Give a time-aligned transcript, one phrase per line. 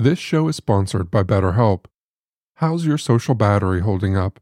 [0.00, 1.84] This show is sponsored by BetterHelp.
[2.54, 4.40] How's your social battery holding up?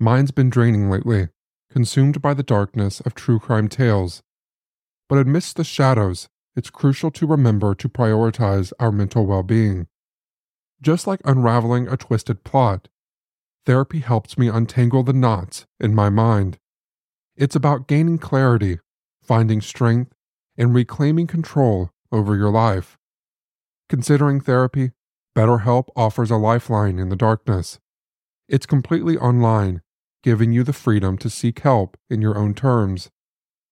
[0.00, 1.28] Mine's been draining lately,
[1.70, 4.22] consumed by the darkness of true crime tales.
[5.10, 9.88] But amidst the shadows, it's crucial to remember to prioritize our mental well being.
[10.80, 12.88] Just like unraveling a twisted plot,
[13.66, 16.56] therapy helps me untangle the knots in my mind.
[17.36, 18.78] It's about gaining clarity,
[19.20, 20.14] finding strength,
[20.56, 22.96] and reclaiming control over your life.
[23.88, 24.92] Considering therapy,
[25.36, 27.78] BetterHelp offers a lifeline in the darkness.
[28.48, 29.80] It's completely online,
[30.22, 33.10] giving you the freedom to seek help in your own terms.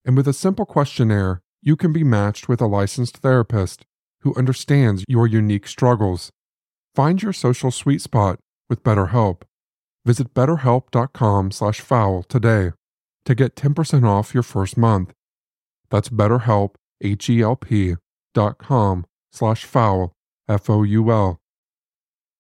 [0.05, 3.85] And with a simple questionnaire, you can be matched with a licensed therapist
[4.23, 6.31] who understands your unique struggles.
[6.95, 9.43] Find your social sweet spot with BetterHelp.
[10.07, 12.73] Visit betterhelp.com/foul today
[13.27, 15.13] to get 10% off your first month.
[15.91, 17.97] That's BetterHelp, H-E-L-P
[18.33, 20.13] dot com slash foul,
[20.49, 21.41] F-O-U-L.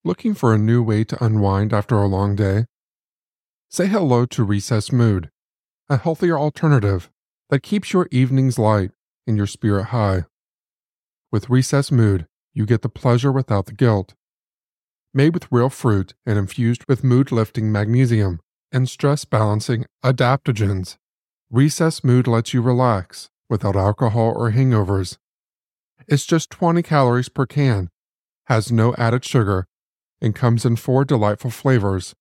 [0.04, 2.66] Looking for a new way to unwind after a long day?
[3.68, 5.30] Say hello to Recess Mood,
[5.88, 7.10] a healthier alternative
[7.50, 8.90] that keeps your evenings light
[9.26, 10.24] and your spirit high.
[11.30, 14.14] With Recess Mood, you get the pleasure without the guilt.
[15.14, 18.40] Made with real fruit and infused with mood lifting magnesium
[18.72, 20.96] and stress balancing adaptogens,
[21.50, 25.18] Recess Mood lets you relax without alcohol or hangovers
[26.10, 27.88] it's just 20 calories per can,
[28.46, 29.68] has no added sugar,
[30.20, 32.16] and comes in four delightful flavors,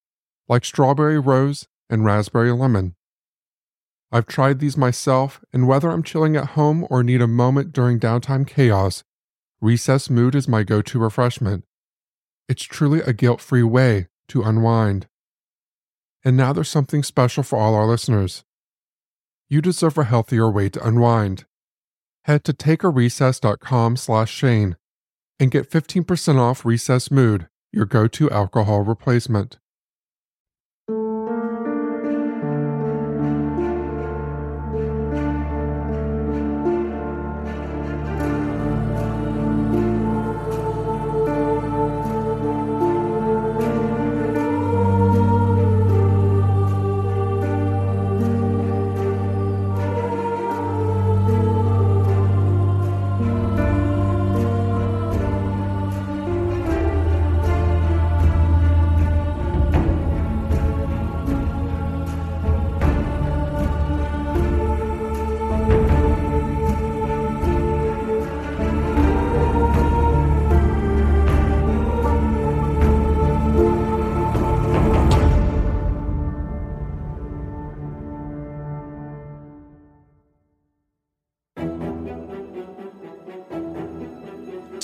[0.47, 2.95] like strawberry rose and raspberry lemon.
[4.11, 7.99] I've tried these myself, and whether I'm chilling at home or need a moment during
[7.99, 9.03] downtime chaos,
[9.59, 11.65] Recess Mood is my go to refreshment.
[12.47, 15.07] It's truly a guilt free way to unwind.
[16.23, 18.43] And now there's something special for all our listeners.
[19.49, 21.45] You deserve a healthier way to unwind
[22.29, 24.77] head to takearecess.com slash Shane
[25.39, 29.57] and get 15% off Recess Mood, your go-to alcohol replacement.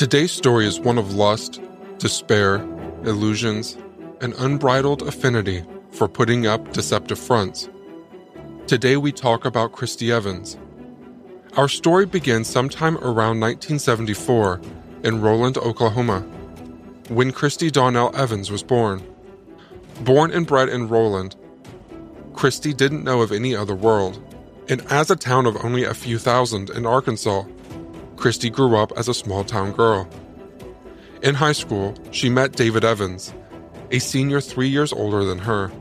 [0.05, 1.59] Today's story is one of lust,
[1.97, 2.57] despair,
[3.05, 3.75] illusions,
[4.21, 7.67] and unbridled affinity for putting up deceptive fronts.
[8.67, 10.57] Today we talk about Kristie Evans.
[11.57, 14.61] Our story begins sometime around 1974
[15.03, 16.19] in Roland, Oklahoma,
[17.07, 19.01] when Kristie Dawnelle Evans was born.
[20.01, 21.35] Born and bred in Roland,
[22.33, 24.23] Kristie didn't know of any other world,
[24.69, 27.45] and as a town of only a few thousand in Arkansas,
[28.15, 30.07] Kristie grew up as a small town girl.
[31.21, 33.33] In high school, she met David Evans,
[33.91, 35.71] a senior three years older than her.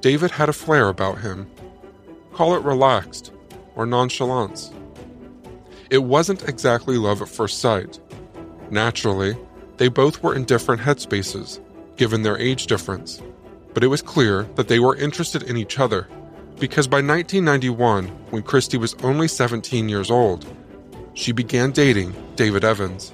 [0.00, 1.50] David had a flair about him.
[2.32, 3.32] Call it relaxed
[3.74, 4.72] or nonchalance.
[5.90, 7.98] It wasn't exactly love at first sight.
[8.70, 9.36] Naturally,
[9.78, 11.60] they both were in different headspaces,
[11.96, 13.22] given their age difference,
[13.74, 16.08] but it was clear that they were interested in each other
[16.58, 20.44] because by 1991, when Kristie was only 17 years old,
[21.18, 23.12] she began dating David Evans.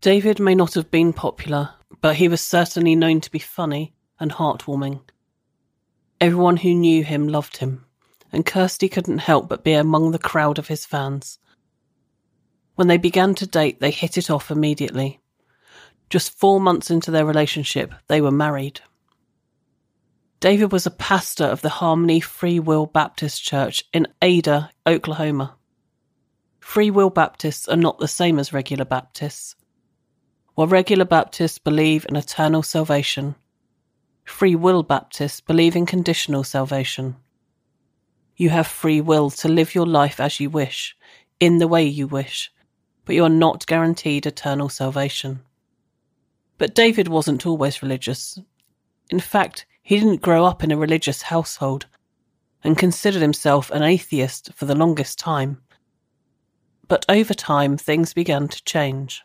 [0.00, 4.32] David may not have been popular, but he was certainly known to be funny and
[4.32, 5.00] heartwarming.
[6.20, 7.84] Everyone who knew him loved him,
[8.32, 11.38] and Kristie couldn't help but be among the crowd of his fans.
[12.74, 15.20] When they began to date, they hit it off immediately.
[16.10, 18.80] Just four months into their relationship, they were married.
[20.42, 25.54] David was a pastor of the Harmony Free Will Baptist Church in Ada, Oklahoma.
[26.58, 29.54] Free Will Baptists are not the same as regular Baptists.
[30.56, 33.36] While regular Baptists believe in eternal salvation,
[34.24, 37.14] Free Will Baptists believe in conditional salvation.
[38.36, 40.96] You have free will to live your life as you wish,
[41.38, 42.50] in the way you wish,
[43.04, 45.44] but you are not guaranteed eternal salvation.
[46.58, 48.40] But David wasn't always religious.
[49.08, 51.86] In fact, he didn't grow up in a religious household
[52.64, 55.60] and considered himself an atheist for the longest time.
[56.88, 59.22] but over time things began to change.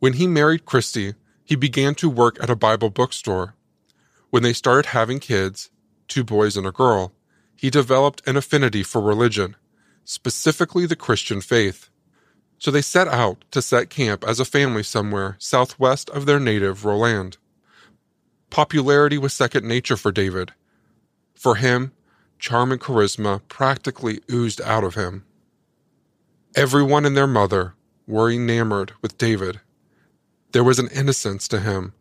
[0.00, 1.14] When he married Kristie,
[1.44, 3.54] he began to work at a Bible bookstore.
[4.30, 5.70] When they started having kids,
[6.08, 7.12] two boys and a girl,
[7.54, 9.54] he developed an affinity for religion,
[10.04, 11.88] specifically the Christian faith.
[12.58, 16.84] So they set out to set camp as a family somewhere southwest of their native
[16.84, 17.36] Roland.
[18.52, 20.52] Popularity was second nature for David.
[21.34, 21.92] For him,
[22.38, 25.24] charm and charisma practically oozed out of him.
[26.54, 27.72] Everyone and their mother
[28.06, 29.60] were enamored with David.
[30.52, 31.94] There was an innocence to him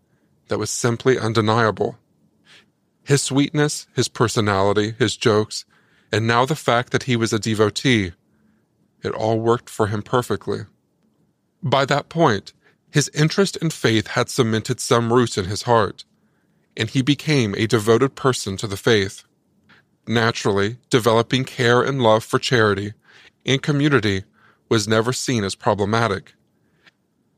[0.49, 1.97] that was simply undeniable.
[3.05, 5.63] His sweetness, his personality, his jokes,
[6.11, 8.11] and now the fact that he was a devotee,
[9.01, 10.65] it all worked for him perfectly.
[11.63, 12.51] By that point,
[12.89, 16.03] his interest in faith had cemented some roots in his heart,
[16.77, 19.23] and he became a devoted person to the faith.
[20.07, 22.93] Naturally, developing care and love for charity
[23.45, 24.23] and community
[24.69, 26.33] was never seen as problematic.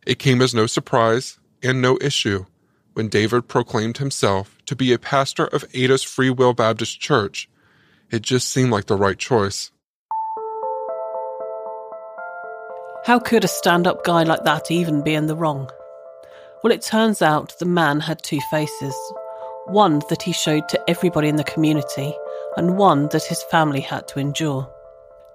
[0.05, 2.45] It came as no surprise and no issue
[2.93, 7.49] when David proclaimed himself to be a pastor of Ada's Free Will Baptist Church.
[8.11, 9.71] It just seemed like the right choice.
[13.05, 15.69] How could a stand up guy like that even be in the wrong?
[16.63, 18.95] Well, it turns out the man had two faces
[19.65, 22.13] one that he showed to everybody in the community,
[22.57, 24.69] and one that his family had to endure.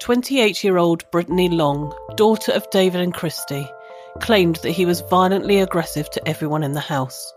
[0.01, 3.69] 28 year old Brittany Long, daughter of David and Kristie,
[4.21, 7.33] claimed that he was violently aggressive to everyone in the house.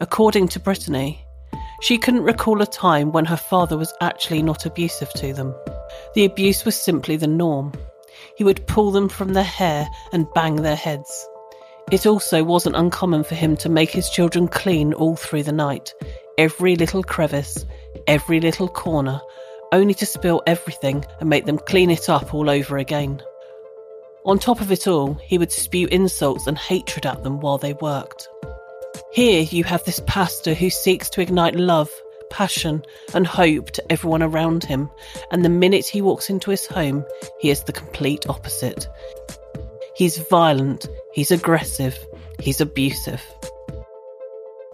[0.00, 1.24] According to Brittany,
[1.82, 5.54] she couldn't recall a time when her father was actually not abusive to them.
[6.14, 7.72] The abuse was simply the norm.
[8.36, 11.28] He would pull them from their hair and bang their heads.
[11.90, 15.92] It also wasn't uncommon for him to make his children clean all through the night,
[16.38, 17.66] every little crevice,
[18.06, 19.20] every little corner,
[19.72, 23.22] only to spill everything and make them clean it up all over again.
[24.24, 27.72] On top of it all, he would spew insults and hatred at them while they
[27.74, 28.28] worked.
[29.12, 31.90] Here you have this pastor who seeks to ignite love,
[32.30, 32.82] passion,
[33.14, 34.90] and hope to everyone around him,
[35.30, 37.04] and the minute he walks into his home,
[37.40, 38.88] he is the complete opposite.
[39.94, 41.98] He's violent, he's aggressive,
[42.40, 43.22] he's abusive.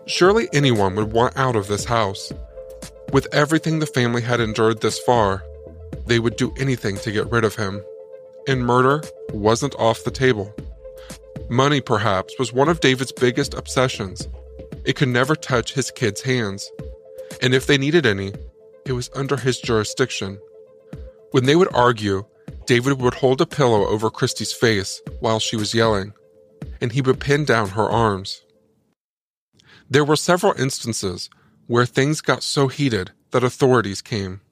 [0.07, 2.33] Surely anyone would want out of this house.
[3.13, 5.43] With everything the family had endured this far,
[6.07, 7.83] they would do anything to get rid of him.
[8.47, 10.55] And murder wasn't off the table.
[11.51, 14.29] Money, perhaps, was one of David's biggest obsessions.
[14.85, 16.71] It could never touch his kids' hands.
[17.43, 18.33] And if they needed any,
[18.87, 20.39] it was under his jurisdiction.
[21.33, 22.25] When they would argue,
[22.69, 26.13] David would hold a pillow over Kristie's face while she was yelling,
[26.83, 28.43] and he would pin down her arms.
[29.89, 31.31] There were several instances
[31.67, 34.43] where things got so heated that authorities came.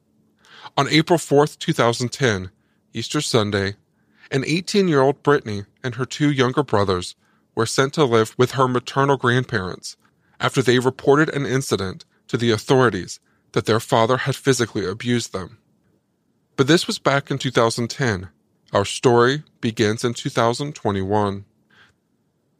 [0.78, 2.50] On April 4th, 2010,
[2.94, 3.76] Easter Sunday,
[4.30, 7.16] an 18 year old Brittany and her two younger brothers
[7.54, 9.98] were sent to live with her maternal grandparents
[10.40, 13.20] after they reported an incident to the authorities
[13.52, 15.58] that their father had physically abused them.
[16.56, 18.28] But this was back in 2010.
[18.72, 21.44] Our story begins in 2021.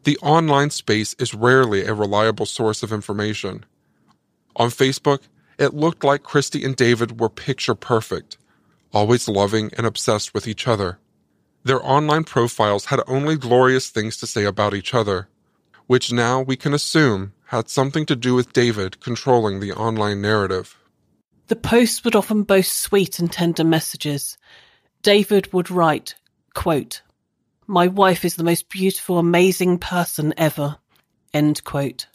[0.04, 3.64] The online space is rarely a reliable source of information.
[4.54, 5.20] On Facebook,
[5.58, 8.36] it looked like Kristie and David were picture perfect,
[8.92, 10.98] always loving and obsessed with each other.
[11.64, 15.28] Their online profiles had only glorious things to say about each other,
[15.86, 20.76] which now we can assume had something to do with David controlling the online narrative.
[21.48, 24.36] The posts would often boast sweet and tender messages.
[25.02, 26.14] David would write,
[26.54, 27.02] quote,
[27.66, 30.78] My wife is the most beautiful, amazing person ever.
[31.32, 32.06] End quote.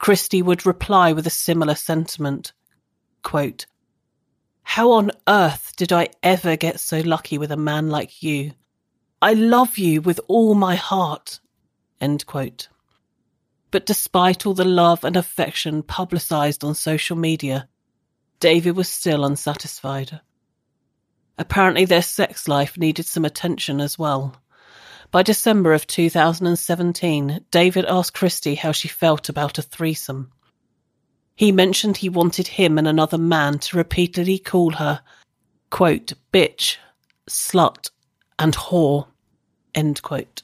[0.00, 2.52] Kristie would reply with a similar sentiment.
[3.22, 3.66] Quote,
[4.68, 8.52] how on earth did I ever get so lucky with a man like you?
[9.22, 11.38] I love you with all my heart.
[12.00, 12.68] End quote.
[13.70, 17.68] But despite all the love and affection publicised on social media,
[18.40, 20.20] David was still unsatisfied.
[21.38, 24.36] Apparently, their sex life needed some attention as well.
[25.10, 30.32] By December of 2017, David asked Kristie how she felt about a threesome.
[31.34, 35.02] He mentioned he wanted him and another man to repeatedly call her,
[35.70, 36.76] quote, bitch,
[37.28, 37.90] slut,
[38.38, 39.08] and whore,
[39.74, 40.42] end quote.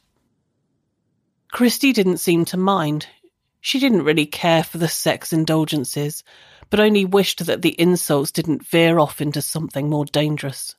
[1.53, 3.07] Kristie didn't seem to mind.
[3.61, 6.25] She didn't really care for the sex indulgences,
[6.73, 10.75] but only wished that the insults didn't veer off into something more dangerous.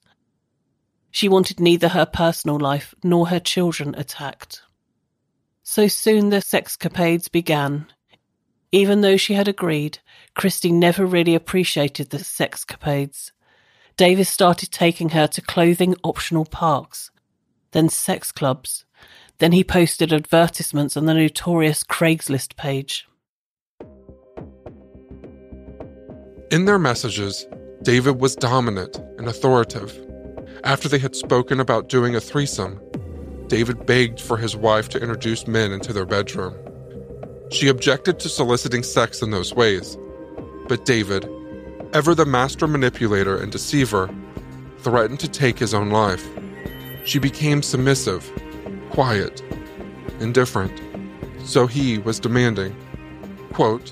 [1.11, 4.63] She wanted neither her personal life nor her children attacked.
[5.61, 7.85] So soon the sexcapades began,
[8.71, 9.99] even though she had agreed,
[10.35, 13.29] Kristie never really appreciated the sexcapades.
[13.95, 17.11] Davis started taking her to clothing optional parks,
[17.69, 18.83] then sex clubs.
[19.37, 23.07] Then he posted advertisements on the notorious Craigslist page.
[26.53, 27.47] In their messages,
[27.81, 29.99] David was dominant and authoritative.
[30.63, 32.79] After they had spoken about doing a threesome,
[33.47, 36.53] David begged for his wife to introduce men into their bedroom.
[37.49, 39.97] She objected to soliciting sex in those ways,
[40.67, 41.27] but David,
[41.91, 44.07] ever the master manipulator and deceiver,
[44.77, 46.23] threatened to take his own life.
[47.03, 48.31] She became submissive,
[48.91, 49.41] quiet,
[50.19, 50.79] indifferent.
[51.45, 52.75] So he was demanding,
[53.53, 53.91] quote,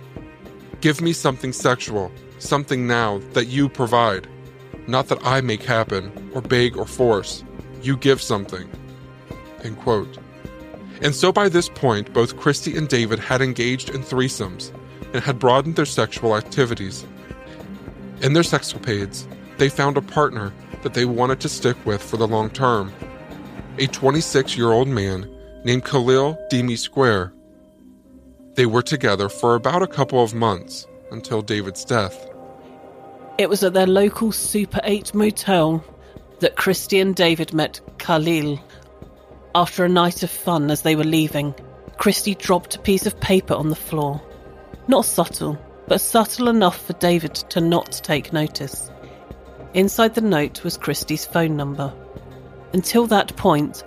[0.79, 2.11] Give me something sexual,
[2.41, 4.27] something now that you provide.
[4.87, 7.43] Not that I make happen, or beg or force.
[7.81, 8.69] You give something.
[9.63, 10.17] End quote.
[11.01, 14.71] And so by this point, both Kristie and David had engaged in threesomes
[15.13, 17.05] and had broadened their sexual activities.
[18.21, 19.25] In their sexcapades,
[19.57, 22.91] they found a partner that they wanted to stick with for the long term
[23.77, 25.27] a 26 year old man
[25.63, 27.33] named Khalil Demi Square.
[28.55, 32.30] They were together for about a couple of months until David's death.
[33.41, 35.83] It was at their local Super 8 motel
[36.41, 38.63] that Kristie and David met Khalil.
[39.55, 41.55] After a night of fun as they were leaving,
[41.97, 44.21] Kristie dropped a piece of paper on the floor.
[44.87, 45.57] Not subtle,
[45.87, 48.91] but subtle enough for David to not take notice.
[49.73, 51.91] Inside the note was Kristie's phone number.
[52.73, 53.83] Until that point,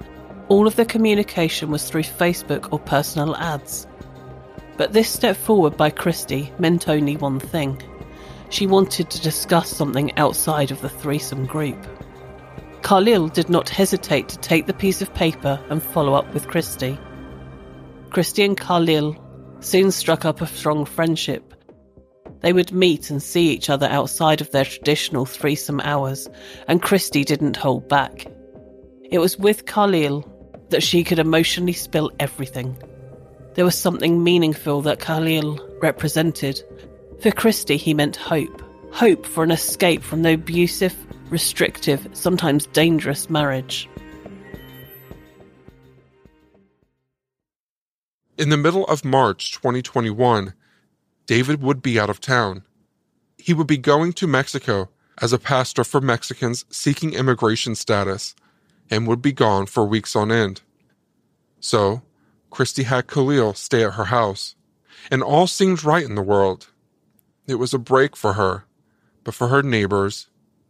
[0.48, 3.86] all of the communication was through Facebook or personal ads.
[4.76, 7.80] But this step forward by Kristie meant only one thing.
[8.54, 11.76] She wanted to discuss something outside of the threesome group.
[12.84, 16.96] Khalil did not hesitate to take the piece of paper and follow up with Kristie.
[18.10, 19.16] Kristie and Khalil
[19.58, 21.52] soon struck up a strong friendship.
[22.42, 26.28] They would meet and see each other outside of their traditional threesome hours,
[26.68, 28.24] and Kristie didn't hold back.
[29.10, 30.22] It was with Khalil
[30.68, 32.80] that she could emotionally spill everything.
[33.54, 36.62] There was something meaningful that Khalil represented.
[37.20, 38.62] For Kristie, he meant hope.
[38.92, 40.94] Hope for an escape from the abusive,
[41.30, 43.88] restrictive, sometimes dangerous marriage.
[48.36, 50.54] In the middle of March 2021,
[51.26, 52.64] David would be out of town.
[53.38, 58.34] He would be going to Mexico as a pastor for Mexicans seeking immigration status
[58.90, 60.62] and would be gone for weeks on end.
[61.60, 62.02] So,
[62.50, 64.54] Kristie had Khalil stay at her house,
[65.10, 66.68] and all seemed right in the world.
[67.46, 68.64] It was a break for her,
[69.22, 70.28] but for her neighbors,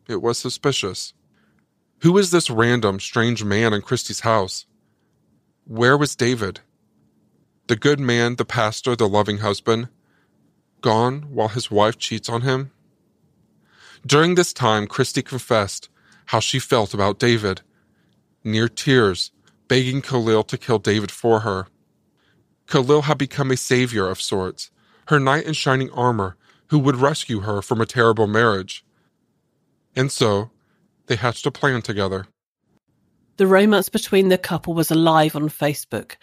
[0.08, 1.14] it was suspicious.
[2.00, 4.66] Who is this random, strange man in Kristie's house?
[5.66, 6.60] Where was David?
[7.68, 9.88] The good man, the pastor, the loving husband,
[10.80, 12.72] gone while his wife cheats on him?
[14.04, 15.88] During this time, Kristie confessed
[16.26, 17.62] how she felt about David
[18.42, 19.30] near tears,
[19.68, 21.68] begging Khalil to kill David for her.
[22.66, 24.70] Khalil had become a savior of sorts,
[25.06, 26.36] her knight in shining armor
[26.74, 28.84] who would rescue her from a terrible marriage.
[29.94, 30.50] And so,
[31.06, 32.26] they hatched a plan together.
[33.36, 36.16] The romance between the couple was alive on Facebook,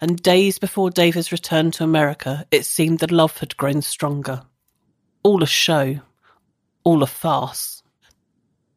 [0.00, 4.44] and days before David's return to America, it seemed the love had grown stronger.
[5.22, 6.00] All a show,
[6.84, 7.82] all a farce.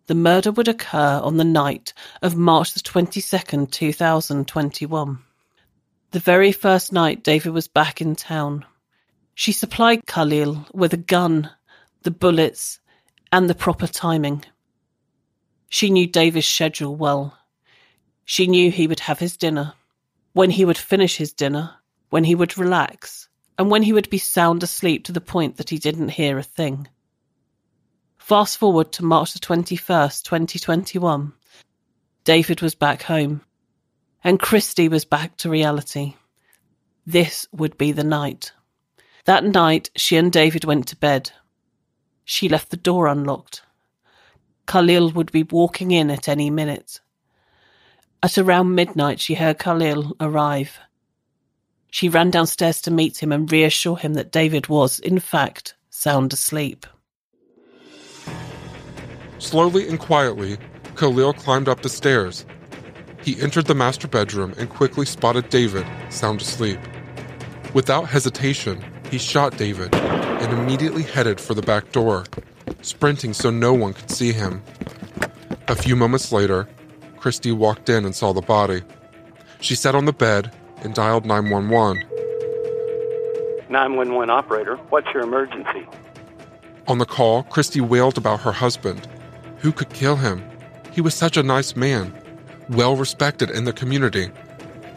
[0.07, 5.19] The murder would occur on the night of March the 22nd, 2021.
[6.11, 8.65] The very first night David was back in town.
[9.37, 11.51] She supplied Khalil with a gun,
[12.03, 12.79] the bullets,
[13.33, 14.45] and the proper timing.
[15.69, 17.37] She knew David's schedule well.
[18.23, 19.73] She knew he would have his dinner,
[20.31, 21.75] when he would finish his dinner,
[22.09, 23.27] when he would relax,
[23.57, 26.43] and when he would be sound asleep to the point that he didn't hear a
[26.43, 26.87] thing.
[28.17, 31.33] Fast forward to March the 21st, 2021.
[32.23, 33.41] David was back home,
[34.23, 36.15] and Kristie was back to reality.
[37.05, 38.53] This would be the night.
[39.25, 41.31] That night, she and David went to bed.
[42.23, 43.63] She left the door unlocked.
[44.67, 46.99] Khalil would be walking in at any minute.
[48.21, 50.79] At around midnight, she heard Khalil arrive.
[51.89, 56.33] She ran downstairs to meet him and reassure him that David was, in fact, sound
[56.33, 56.85] asleep.
[59.39, 60.57] Slowly and quietly,
[60.95, 62.45] Khalil climbed up the stairs.
[63.23, 66.79] He entered the master bedroom and quickly spotted David, sound asleep.
[67.73, 68.83] Without hesitation,
[69.15, 72.25] he shot David and immediately headed for the back door,
[72.81, 74.61] sprinting so no one could see him.
[75.69, 76.67] A few moments later,
[77.17, 78.81] Kristie walked in and saw the body.
[79.61, 80.53] She sat on the bed
[80.83, 82.03] and dialed 911.
[83.69, 85.87] 911 operator, what's your emergency?
[86.89, 89.07] On the call, Kristie wailed about her husband
[89.59, 90.43] who could kill him?
[90.91, 92.13] He was such a nice man.
[92.67, 94.29] well respected in the community,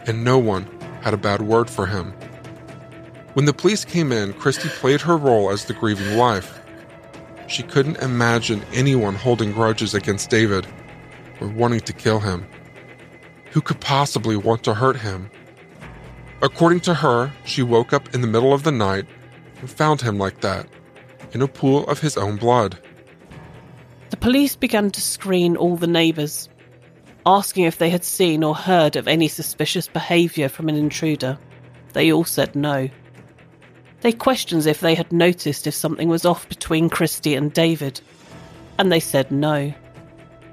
[0.05, 0.65] and no one
[1.03, 2.13] had a bad word for him.
[3.33, 6.59] When the police came in, Kristie played her role as the grieving wife.
[7.47, 10.67] She couldn't imagine anyone holding grudges against David
[11.39, 12.47] or wanting to kill him.
[13.51, 15.29] Who could possibly want to hurt him?
[16.41, 19.05] According to her, she woke up in the middle of the night
[19.59, 20.67] and found him like that,
[21.33, 22.79] in a pool of his own blood.
[24.09, 26.49] The police began to screen all the neighbours,
[27.25, 31.37] asking if they had seen or heard of any suspicious behaviour from an intruder.
[31.93, 32.89] They all said no.
[34.01, 37.99] They questioned if they had noticed if something was off between Kristie and David,
[38.77, 39.73] and they said no.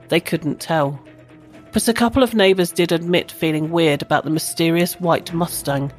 [0.09, 1.01] They couldn't tell.
[1.73, 5.93] But a couple of neighbours did admit feeling weird about the mysterious white Mustang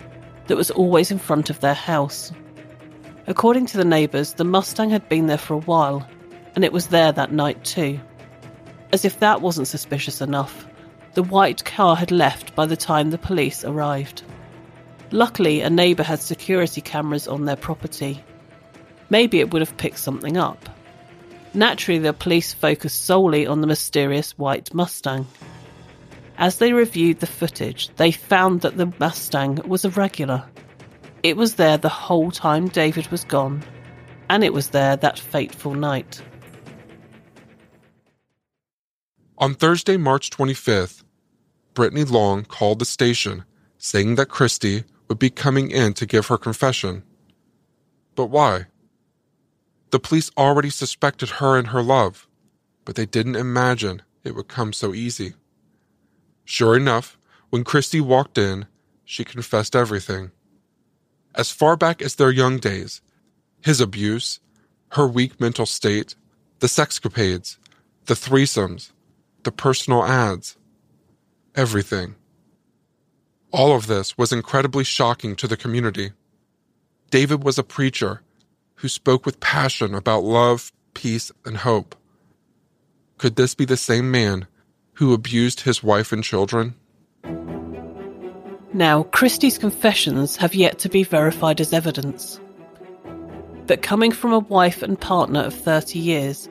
[0.48, 2.32] that was always in front of their house.
[3.28, 6.08] According to the neighbours, the Mustang had been there for a while,
[6.56, 8.00] and it was there that night too.
[8.92, 10.66] As if that wasn't suspicious enough,
[11.14, 14.24] the white car had left by the time the police arrived.
[15.12, 18.24] Luckily, a neighbour had security cameras on their property.
[19.10, 20.70] Maybe it would have picked something up.
[21.54, 25.26] Naturally, the police focused solely on the mysterious white Mustang.
[26.38, 30.44] As they reviewed the footage, they found that the Mustang was irregular.
[31.24, 33.64] It was there the whole time David was gone,
[34.30, 36.22] and it was there that fateful night.
[39.38, 41.04] On Thursday, March 25th,
[41.74, 43.46] Brittany Long called the station
[43.78, 47.04] saying that Kristie would be coming in to give her confession.
[48.16, 48.68] But why?
[49.92, 52.28] The police already suspected her and her love,
[52.84, 55.34] but they didn't imagine it would come so easy.
[56.44, 57.18] Sure enough,
[57.50, 58.66] when Kristie walked in,
[59.06, 60.32] she confessed everything.
[61.36, 63.02] As far back as their young days,
[63.62, 64.40] his abuse,
[64.92, 66.16] her weak mental state,
[66.60, 67.58] the sexcapades,
[68.06, 68.92] the threesomes,
[69.44, 70.58] the personal ads,
[71.56, 72.16] everything.
[73.58, 76.12] All of this was incredibly shocking to the community.
[77.10, 78.22] David was a preacher
[78.76, 81.96] who spoke with passion about love, peace, and hope.
[83.18, 84.46] Could this be the same man
[84.94, 86.76] who abused his wife and children?
[88.76, 92.40] Now, Kristie's confessions have yet to be verified as evidence.
[93.66, 96.48] But coming from a wife and partner of 30 years,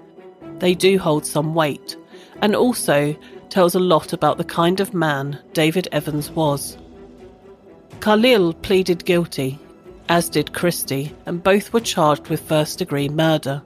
[0.58, 1.96] they do hold some weight,
[2.42, 3.16] and also
[3.48, 6.76] tells a lot about the kind of man David Evans was.
[8.00, 9.58] Khalil pleaded guilty,
[10.08, 13.62] as did Kristie, and both were charged with first degree murder.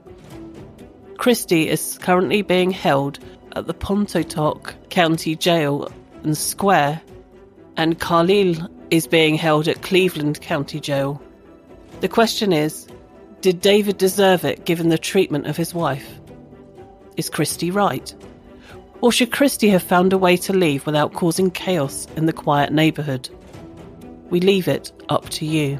[1.15, 3.19] Kristie is currently being held
[3.55, 5.91] at the Pontotoc County Jail
[6.23, 7.01] and Square,
[7.77, 11.21] and Khalil is being held at Cleveland County Jail.
[11.99, 12.87] The question is
[13.41, 16.19] did David deserve it given the treatment of his wife?
[17.17, 18.13] Is Kristie right?
[19.01, 22.71] Or should Kristie have found a way to leave without causing chaos in the quiet
[22.71, 23.29] neighbourhood?
[24.31, 25.79] We leave it up to you.